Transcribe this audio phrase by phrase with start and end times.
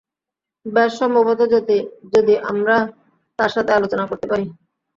[0.65, 1.39] বেশ, সম্ভবত
[2.15, 2.75] যদি আমরা
[3.39, 4.45] তার সাথে আলোচনা করতে পারি।